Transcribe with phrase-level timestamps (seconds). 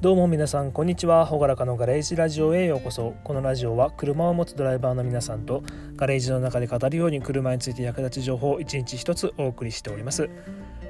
[0.00, 1.26] どうも皆さんこんにちは。
[1.26, 3.12] 朗らかのガレージラジオへようこそ。
[3.22, 5.62] このラジオは車を持つドライバーの皆さんと
[5.94, 10.30] ガレージの中で語るように車について役立つ情報を一日一つお送りしております。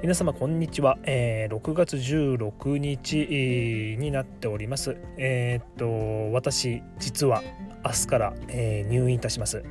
[0.01, 4.95] 皆様こんにちは、えー、6月16日になっております。
[5.17, 7.43] えー、っと私実は
[7.83, 9.61] 明日から、えー、入院いたします。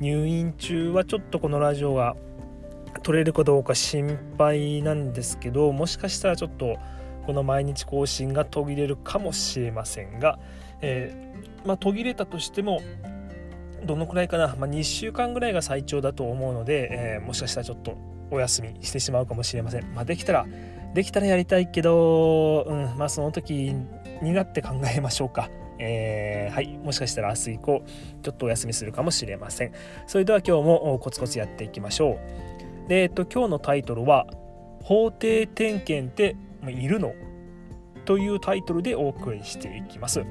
[0.00, 2.16] 入院中はちょっとこのラジオが
[3.02, 6.78] 撮れるかどうか心配なんですけどもしかしたらちょっと
[7.26, 10.38] この毎日更新が途切れるかもしれませんが、
[10.80, 12.80] えー、まあ、途切れたとしても
[13.84, 17.96] どのくらいかな、まあ、2週間ぐらいが最長だと思うので、えー、もしかしたらちょっと
[18.30, 19.94] お休みしてしまうかもしれません。
[19.94, 20.46] まあ、できたら
[20.94, 23.74] できたらやりたいけど、うんまあ、その時
[24.20, 25.48] になって考えましょうか。
[25.78, 27.82] えー、はい、もしかしたら明日以降
[28.22, 29.72] ちょっとお休みするかもしれません。
[30.06, 32.18] それでは今日もコツコツやっていきましょ
[32.86, 32.88] う。
[32.88, 34.26] で、えっと、今日のタイトルは
[34.82, 36.36] 「法定点検って
[36.70, 37.14] いるの？
[38.04, 40.24] というタイトルでお送りしていきます。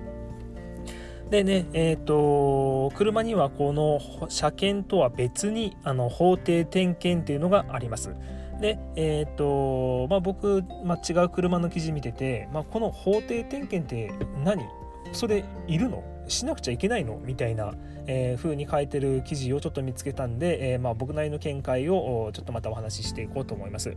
[1.29, 8.13] でね、えっ、ー、と、車にはこの車検とは別にあの法定点検っていうのがあります。
[8.59, 14.65] で、えっ、ー、と、まあ、僕、まあ、違う車の記事見てて、まあ、この法定点検って何？
[15.13, 16.03] それいるの？
[16.27, 17.17] しなくちゃいけないの？
[17.23, 17.73] みたいな、
[18.07, 23.95] えー、風に書いてる記事をちょっと見つけたんで、えー、まあ、僕なりの見解をちょっとまたお話ししていこうと思います。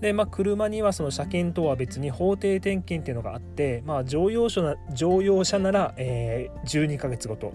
[0.00, 7.52] で、まあ、車にはその車検とは別に法定点検っていうのがあって、まあ、乗用車な乗用車なら、えー、12ヶ月ごと。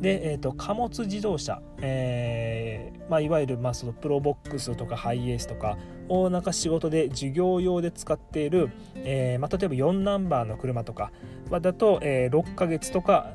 [0.00, 11.12] で、えーと、貨物自動車、えーまあ、いわゆる、まあ、そのプロボックスとかハイエースとかをなんか仕事で事業用で使っている、えーまあ、例えば4ナンバーの車とか
[11.50, 13.34] だと、えー、6ヶ月とか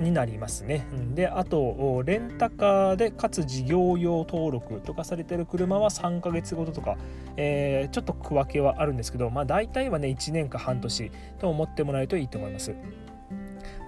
[0.00, 0.86] になりますね。
[1.14, 6.96] であとレンタカーでかつ事業用登録とかされてる車は3ヶ月ごととか、
[7.36, 12.74] えー、ちょっと区分けはあるんですけど、まあ、大体はね1年か半年と思ってもらえるといいと思います。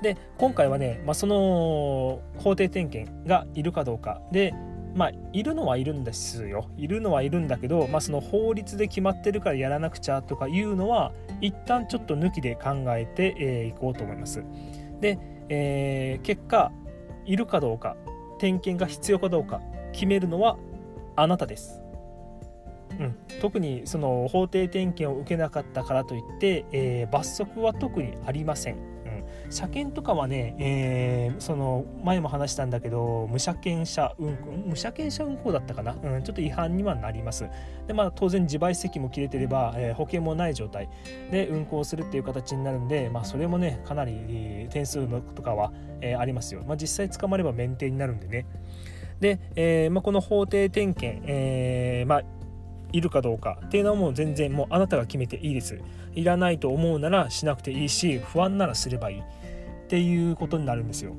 [0.02, 4.54] で今回はね、まあ、その法定点検がいるかどうかで
[4.94, 6.68] まあ、いるのはいるんですよ。
[6.76, 14.42] いるのはいるんだけど、まあ、その法律で決まってるからやらなくちゃとかいうのは、一旦ちょっと抜きで考えてい、えー、こうと思います。
[15.00, 15.18] で、
[15.48, 16.72] えー、結果
[17.24, 17.96] いるかどうか
[18.38, 19.60] 点検が必要かどうか
[19.92, 20.58] 決めるのは
[21.16, 21.82] あなたです。
[22.98, 28.76] うん、特にその法定点検を受けなかったからといって、えー、罰則は特にありません。
[29.50, 37.48] 車検とかはね、えー、その前も話したんだけど無車検車運行無車検車運行だったかな、うん、ちょっと違反にはなります。
[37.86, 40.88] でまあ当然自賠責も切れてれば、えー、保険もない状態
[41.30, 48.46] で運行するっていう形になるんで、まあ、それもねかなり点数のとかは、えー、ありますよ、まあ、実際捕まれば免停になるんでね。
[49.20, 52.39] で、えーまあ、この法定点検、えーまあ
[52.92, 55.78] いるかどうかっていうのはもう全然もうあなたが決めていいです。
[56.14, 59.20] いらないと思うならしなくていいし不安ならすればいい。
[59.20, 59.22] っ
[59.88, 61.16] ていうことになるんですよ。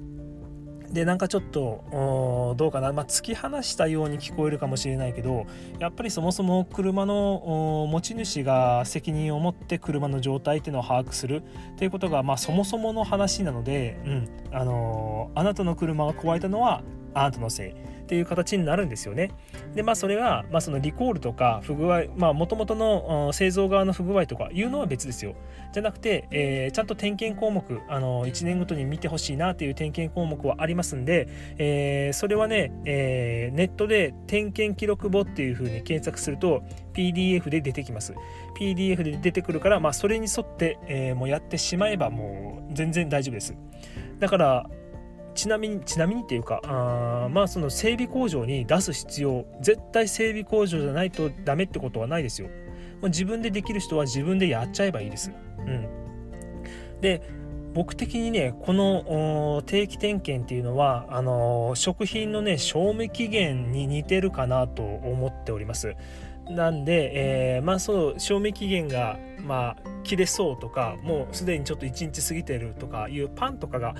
[0.91, 5.45] でなんかちょっとどうかな、まあ、突き放したように聞こえるかもしれないけど
[5.79, 11.43] やっぱりそもそも車の持ち主が責任を持って車の状態っていうのを把握する。
[11.75, 16.83] っていうことが、まあ、そもそもの話なので、うんあのー、あなたの車が壊れたのは
[17.13, 17.73] あなたのせいっ
[18.11, 19.31] ていう形になるんですよね。
[19.73, 25.35] でまあそれが、まあ、そのリコールとか不具合まあもともとの製造側の不具合とかいうのは別ですよ。
[25.71, 31.27] じゃなくて、えー、ちゃんと点検項目あの1年ごとに見てほしいなっていう点検項目はありますんで、
[31.57, 36.63] えー、それはね、えー、ネットで点検記録簿っていうふうに検索すると
[36.93, 38.13] PDF で出てきます。
[38.59, 43.55] PDF で出てくるから、まあ、それに沿って、えー、もうやってしまえばもう全然大丈夫です。
[44.19, 44.69] だから
[45.33, 52.47] ちなみにちなみにっていうかあまあその整備工場に出す必要絶対整備工場じゃないとダメってことはないですよ。
[53.01, 55.31] もう自分でできる人は自分でやっちゃえばいいです。
[55.59, 55.87] うん、
[57.01, 57.21] で
[57.73, 65.95] 僕的にねこの定期点検っていうのはあの食品のね賞味期限に似てるかなと思っております。
[66.49, 67.11] なんで、
[67.55, 73.95] えー、まあそう賞味期限がまあ切れそうとかもうすでにちょっと1日過ぎてるとかいうパンとかが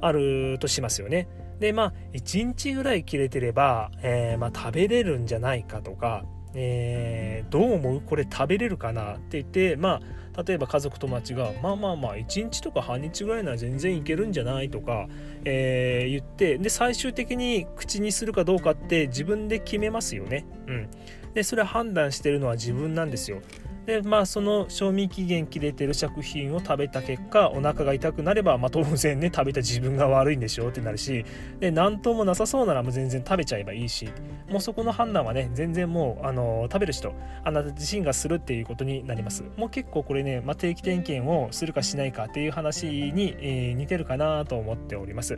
[0.00, 1.28] あるとしますよね。
[1.58, 6.24] でまあ1日ぐらい切れてれば、えー、まあ、食べれるんじゃないかとか、
[6.54, 8.00] えー、どう思う？
[8.00, 9.16] これ食べれるかな？
[9.16, 10.00] って言ってま
[10.34, 15.06] あ例えば家族友達がまあまあまあ1日とか半日ぐらいなら全然いけるんじゃないとか、
[15.44, 20.46] えー、言ってで最終的に口にするかどうかって自分で決めますよね。
[20.66, 20.88] うん、
[21.34, 23.42] でそれ判断してるのは自分なんですよ。
[23.90, 31.24] でまあその賞味期限切れてる食品を食べた結果お腹が痛くなれば、まあ、当然ね食べた自分が悪いんでしょうってなるし
[31.58, 34.08] で何ともなさそうならもう全然食べちゃえばいいし
[34.48, 39.42] もうそこの判断はね全然もうあの食べる人あなた自身がするっていうことになります。
[39.56, 45.36] もう結構これね、まあ、定期点検をするかしないかっていう話に、えー、似てるかなと思っております。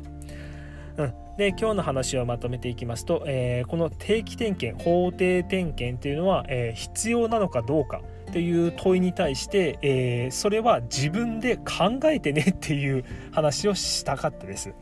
[0.98, 8.02] うん、で今日の話をまとめていきますと、えー、この定期点検法定点検っていうのは、えー、必要なのかどうか。
[8.32, 14.72] っていう問いに対して、えー、それは自分で考えてねっていう話をしたかったです。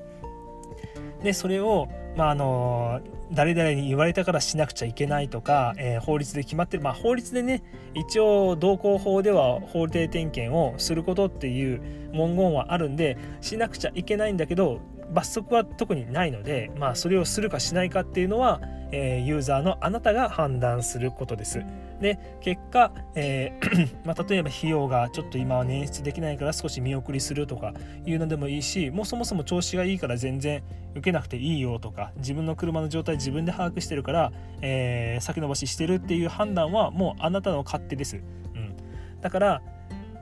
[1.25, 3.01] でそれを、まあ、あの
[3.33, 7.65] 誰々に言われたからしなくちゃいけないとか、えー、法律で決まってる、まあ、法律でね
[7.95, 11.83] 一応道交法では法定点検をすることっていう
[12.13, 14.81] 文言はあるんでしなくちゃいけないんだけど
[15.13, 18.61] 罰則は特にないので、まあ、それをするかしないかっていうのは、
[18.93, 21.63] えー、ユーザーのあなたが判断することです。
[22.01, 27.75] で結果、えー まあ、例えば費用がちょっと今は捻出できないから少し見送りするとか
[28.07, 30.63] いうのでもいいしもうそもそも調子がいいから全然
[30.93, 38.17] 受けなくていいよとか自分の車の状態自分で把握してるから、えー、先延ばししてるっていう判断はもうあなたの勝手です。
[38.17, 38.19] う
[38.59, 38.75] ん、
[39.21, 39.63] だから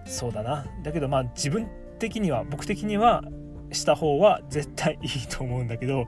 [0.05, 1.69] そうだなだけどまあ自分
[1.99, 3.23] 的には僕的には
[3.73, 6.07] した方は絶対いいと思うんだけど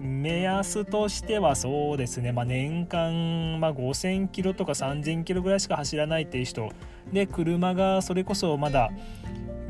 [0.00, 6.68] 目安としてはそうですね、まあ、年間、まあ、5000キロとか3000キロぐらいしか走らないっていう人。
[7.12, 8.90] で車がそれこそまだ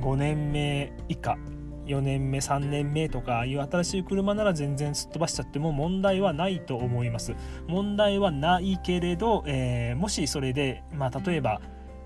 [0.00, 1.38] 5年目以下
[1.86, 7.34] 4年目3年目とかいう新しい車なら全然すっ飛ばしちゃっても問題はないと思います。
[7.66, 11.60] 問題はないけれど、えー、もしそれで、まあ、例えば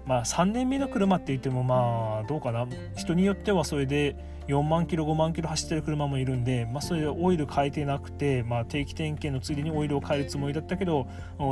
[0.06, 2.66] まあ、3年目の車って言ってもまあどうかな。
[2.96, 4.16] 人によってはそれで
[4.48, 11.06] 4万キロ5万キロ走ってる車もいるんで、まあ、それでオイル変えてなくて、まあ、定期点検のついでにオイルを変えるつもりだったけど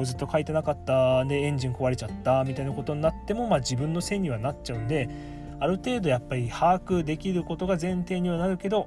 [0.05, 1.25] ずっと変えてなかった。
[1.25, 2.45] でエンジン壊れちゃった。
[2.45, 5.09] みたいなことになっても、まあ、自分のせいにはなっちゃうんで
[5.61, 8.87] ある程度やっぱり把握できることが前提にはなるけど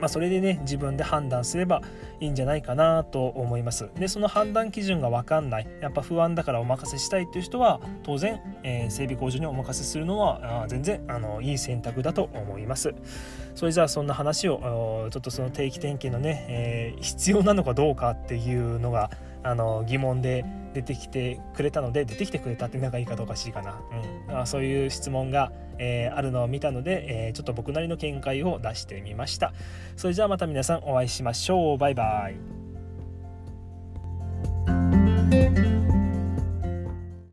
[0.00, 1.82] まあ、それでね自分で判断すれば
[2.20, 3.88] いいんじゃないかなと思います。
[3.98, 5.68] でその判断基準が分かんない。
[5.80, 12.94] やっぱ不安だからお任せしたいっていう人は当然、えー、整備工場にお任せするのはあ全然あのいい選択だと思います。
[13.54, 19.10] それじゃあそんな話をちょっとその定期点検のね、えー、必要なのかどうかっていうのが
[19.46, 20.44] あの疑問で
[20.74, 23.80] 出てきてくれたので出てきてくれたってなんかいいかどうかしいかな、
[24.28, 29.54] うん、あそういう質問が、えー、あるのを見たので、えー、ちょっと僕なりの見解を出してみました。
[29.96, 31.78] それじゃあまた皆さんお会いしましょう。
[31.78, 32.65] バイバイ。